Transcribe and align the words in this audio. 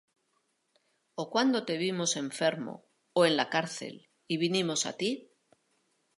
¿O 1.13 1.23
cuándo 1.33 1.59
te 1.67 1.75
vimos 1.77 2.15
enfermo, 2.15 2.89
ó 3.13 3.27
en 3.27 3.37
la 3.37 3.47
cárcel, 3.55 3.95
y 4.31 4.35
vinimos 4.43 4.81
á 4.89 4.93
ti? 4.99 5.11